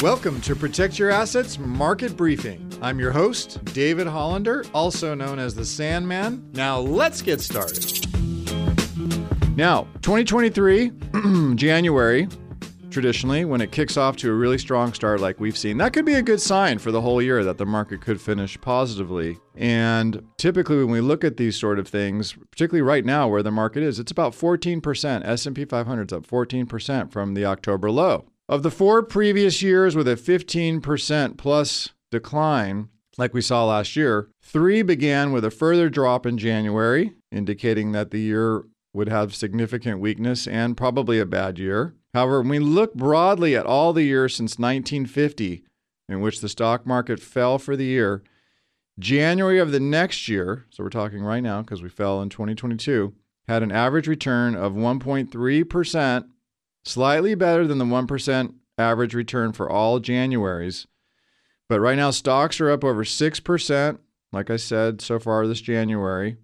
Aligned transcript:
Welcome 0.00 0.40
to 0.42 0.56
Protect 0.56 0.98
Your 0.98 1.10
Assets 1.10 1.58
Market 1.58 2.16
Briefing. 2.16 2.72
I'm 2.80 2.98
your 2.98 3.10
host, 3.10 3.62
David 3.66 4.06
Hollander, 4.06 4.64
also 4.72 5.14
known 5.14 5.38
as 5.38 5.54
the 5.54 5.64
Sandman. 5.64 6.48
Now, 6.54 6.78
let's 6.78 7.20
get 7.20 7.42
started. 7.42 8.06
Now, 9.56 9.88
2023, 10.00 10.92
January, 11.56 12.28
traditionally, 12.98 13.44
when 13.44 13.60
it 13.60 13.70
kicks 13.70 13.96
off 13.96 14.16
to 14.16 14.28
a 14.28 14.34
really 14.34 14.58
strong 14.58 14.92
start 14.92 15.20
like 15.20 15.38
we've 15.38 15.56
seen, 15.56 15.78
that 15.78 15.92
could 15.92 16.04
be 16.04 16.14
a 16.14 16.22
good 16.22 16.40
sign 16.40 16.80
for 16.80 16.90
the 16.90 17.00
whole 17.00 17.22
year 17.22 17.44
that 17.44 17.56
the 17.56 17.64
market 17.64 18.00
could 18.00 18.20
finish 18.20 18.60
positively. 18.60 19.38
And 19.54 20.20
typically 20.36 20.78
when 20.78 20.90
we 20.90 21.00
look 21.00 21.22
at 21.22 21.36
these 21.36 21.56
sort 21.56 21.78
of 21.78 21.86
things, 21.86 22.32
particularly 22.50 22.82
right 22.82 23.04
now 23.04 23.28
where 23.28 23.44
the 23.44 23.52
market 23.52 23.84
is, 23.84 24.00
it's 24.00 24.10
about 24.10 24.32
14%. 24.32 25.24
S&P 25.24 25.64
500 25.64 26.10
is 26.10 26.12
up 26.12 26.26
14% 26.26 27.12
from 27.12 27.34
the 27.34 27.44
October 27.44 27.88
low. 27.88 28.24
Of 28.48 28.64
the 28.64 28.70
four 28.72 29.04
previous 29.04 29.62
years 29.62 29.94
with 29.94 30.08
a 30.08 30.16
15% 30.16 31.36
plus 31.38 31.90
decline, 32.10 32.88
like 33.16 33.32
we 33.32 33.42
saw 33.42 33.64
last 33.64 33.94
year, 33.94 34.28
three 34.42 34.82
began 34.82 35.30
with 35.30 35.44
a 35.44 35.52
further 35.52 35.88
drop 35.88 36.26
in 36.26 36.36
January, 36.36 37.12
indicating 37.30 37.92
that 37.92 38.10
the 38.10 38.18
year 38.18 38.64
would 38.92 39.08
have 39.08 39.36
significant 39.36 40.00
weakness 40.00 40.48
and 40.48 40.76
probably 40.76 41.20
a 41.20 41.26
bad 41.26 41.60
year. 41.60 41.94
However, 42.14 42.40
when 42.40 42.50
we 42.50 42.58
look 42.58 42.94
broadly 42.94 43.54
at 43.56 43.66
all 43.66 43.92
the 43.92 44.02
years 44.02 44.34
since 44.34 44.58
1950 44.58 45.64
in 46.08 46.20
which 46.20 46.40
the 46.40 46.48
stock 46.48 46.86
market 46.86 47.20
fell 47.20 47.58
for 47.58 47.76
the 47.76 47.84
year, 47.84 48.22
January 48.98 49.58
of 49.58 49.70
the 49.70 49.80
next 49.80 50.28
year, 50.28 50.66
so 50.70 50.82
we're 50.82 50.90
talking 50.90 51.22
right 51.22 51.42
now 51.42 51.62
because 51.62 51.82
we 51.82 51.88
fell 51.88 52.20
in 52.22 52.28
2022, 52.28 53.14
had 53.46 53.62
an 53.62 53.70
average 53.70 54.08
return 54.08 54.54
of 54.54 54.72
1.3% 54.72 56.28
slightly 56.84 57.34
better 57.34 57.66
than 57.66 57.78
the 57.78 57.84
1% 57.84 58.54
average 58.76 59.14
return 59.14 59.52
for 59.52 59.70
all 59.70 60.00
Januaries. 60.00 60.86
But 61.68 61.80
right 61.80 61.96
now, 61.96 62.10
stocks 62.10 62.60
are 62.60 62.70
up 62.70 62.82
over 62.82 63.04
6%, 63.04 63.98
like 64.32 64.50
I 64.50 64.56
said, 64.56 65.00
so 65.00 65.18
far 65.18 65.46
this 65.46 65.60
January. 65.60 66.36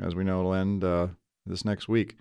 As 0.00 0.14
we 0.14 0.24
know, 0.24 0.40
it'll 0.40 0.54
end 0.54 0.82
uh, 0.82 1.08
this 1.46 1.64
next 1.64 1.88
week. 1.88 2.16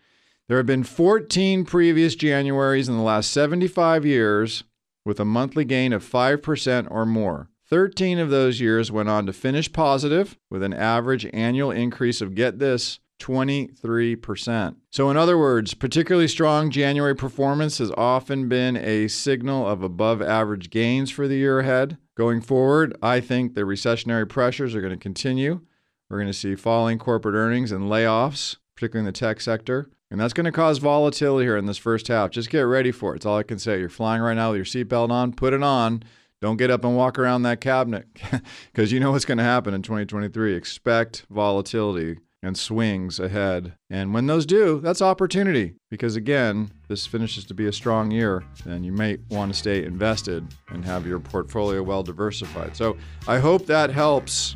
There 0.52 0.58
have 0.58 0.66
been 0.66 0.84
14 0.84 1.64
previous 1.64 2.14
Januaries 2.14 2.90
in 2.90 2.98
the 2.98 3.04
last 3.04 3.32
75 3.32 4.06
years 4.06 4.66
with 5.06 5.18
a 5.22 5.24
monthly 5.24 5.64
gain 5.64 5.94
of 5.94 6.04
5% 6.04 6.88
or 6.92 7.06
more. 7.06 7.48
13 7.70 8.20
of 8.20 8.30
those 8.30 8.60
years 8.60 8.92
went 8.92 9.08
on 9.08 9.26
to 9.28 9.32
finish 9.32 9.72
positive 9.72 10.38
with 10.50 10.62
an 10.62 10.74
average 10.74 11.26
annual 11.32 11.72
increase 11.72 12.20
of, 12.20 12.36
get 12.36 12.60
this, 12.60 13.00
23%. 13.22 14.76
So, 14.90 15.10
in 15.10 15.16
other 15.16 15.38
words, 15.38 15.74
particularly 15.74 16.28
strong 16.28 16.70
January 16.70 17.16
performance 17.16 17.78
has 17.78 17.94
often 17.96 18.50
been 18.50 18.76
a 18.76 19.08
signal 19.08 19.66
of 19.66 19.84
above 19.84 20.22
average 20.22 20.70
gains 20.70 21.10
for 21.10 21.30
the 21.30 21.38
year 21.38 21.60
ahead. 21.60 21.98
Going 22.18 22.42
forward, 22.42 22.94
I 23.02 23.22
think 23.22 23.54
the 23.54 23.62
recessionary 23.62 24.28
pressures 24.28 24.76
are 24.76 24.82
going 24.82 24.92
to 24.92 24.98
continue. 24.98 25.62
We're 26.10 26.18
going 26.18 26.28
to 26.28 26.34
see 26.34 26.56
falling 26.56 27.00
corporate 27.00 27.36
earnings 27.36 27.72
and 27.72 27.86
layoffs, 27.86 28.58
particularly 28.76 29.08
in 29.08 29.14
the 29.14 29.18
tech 29.18 29.40
sector. 29.40 29.90
And 30.12 30.20
that's 30.20 30.34
going 30.34 30.46
to 30.46 30.52
cause 30.52 30.78
volatility 30.78 31.46
here 31.46 31.56
in 31.56 31.66
this 31.66 31.78
first 31.78 32.10
half. 32.10 32.32
Just 32.32 32.50
get 32.50 32.62
ready 32.62 32.92
for 32.92 33.14
it. 33.14 33.18
It's 33.18 33.26
all 33.26 33.38
I 33.38 33.44
can 33.44 33.58
say. 33.58 33.80
You're 33.80 33.88
flying 33.88 34.22
right 34.22 34.34
now 34.34 34.52
with 34.52 34.58
your 34.58 34.86
seatbelt 34.86 35.10
on, 35.10 35.32
put 35.32 35.54
it 35.54 35.64
on. 35.64 36.04
Don't 36.42 36.58
get 36.58 36.70
up 36.70 36.84
and 36.84 36.98
walk 36.98 37.18
around 37.18 37.44
that 37.44 37.62
cabinet 37.62 38.08
because 38.74 38.92
you 38.92 39.00
know 39.00 39.12
what's 39.12 39.26
going 39.26 39.38
to 39.38 39.44
happen 39.44 39.74
in 39.74 39.82
2023. 39.82 40.54
Expect 40.54 41.26
volatility 41.30 42.18
and 42.44 42.58
swings 42.58 43.20
ahead. 43.20 43.74
And 43.90 44.14
when 44.14 44.26
those 44.26 44.46
do, 44.46 44.82
that's 44.82 45.02
opportunity 45.02 45.76
because 45.90 46.16
again, 46.16 46.72
this 46.88 47.06
finishes 47.06 47.46
to 47.46 47.54
be 47.54 47.68
a 47.68 47.74
strong 47.74 48.12
year 48.12 48.44
and 48.66 48.86
you 48.86 48.92
may 48.92 49.18
want 49.30 49.54
to 49.54 49.58
stay 49.58 49.86
invested 49.86 50.46
and 50.70 50.84
have 50.84 51.06
your 51.06 51.20
portfolio 51.20 51.84
well 51.84 52.04
diversified. 52.04 52.76
So 52.76 52.98
I 53.28 53.38
hope 53.38 53.68
that 53.68 53.92
helps. 53.92 54.56